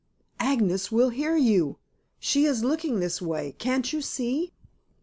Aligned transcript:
"Agnes 0.39 0.91
will 0.91 1.09
hear 1.09 1.35
you; 1.37 1.77
she 2.17 2.45
is 2.45 2.63
looking 2.63 2.99
this 2.99 3.21
way; 3.21 3.51
can't 3.59 3.93
you 3.93 4.01
see?" 4.01 4.51